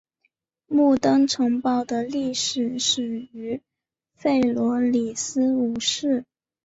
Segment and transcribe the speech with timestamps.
[0.65, 3.61] 木登城堡的历史始于
[4.15, 6.25] 弗罗里斯五世。